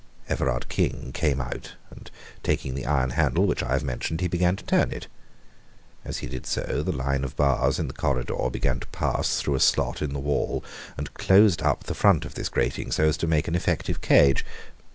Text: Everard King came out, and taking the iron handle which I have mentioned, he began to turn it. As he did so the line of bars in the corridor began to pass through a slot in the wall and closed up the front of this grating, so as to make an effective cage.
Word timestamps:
Everard 0.27 0.67
King 0.67 1.11
came 1.13 1.39
out, 1.39 1.73
and 1.91 2.09
taking 2.41 2.73
the 2.73 2.87
iron 2.87 3.11
handle 3.11 3.45
which 3.45 3.61
I 3.61 3.73
have 3.73 3.83
mentioned, 3.83 4.19
he 4.19 4.27
began 4.27 4.55
to 4.55 4.63
turn 4.63 4.89
it. 4.91 5.05
As 6.03 6.17
he 6.25 6.27
did 6.27 6.47
so 6.47 6.81
the 6.83 6.91
line 6.91 7.23
of 7.23 7.35
bars 7.35 7.77
in 7.77 7.87
the 7.87 7.93
corridor 7.93 8.49
began 8.49 8.79
to 8.79 8.87
pass 8.87 9.39
through 9.39 9.53
a 9.53 9.59
slot 9.59 10.01
in 10.01 10.13
the 10.13 10.19
wall 10.19 10.63
and 10.97 11.13
closed 11.13 11.61
up 11.61 11.83
the 11.83 11.93
front 11.93 12.25
of 12.25 12.33
this 12.33 12.49
grating, 12.49 12.91
so 12.91 13.03
as 13.09 13.17
to 13.17 13.27
make 13.27 13.47
an 13.47 13.53
effective 13.53 14.01
cage. 14.01 14.43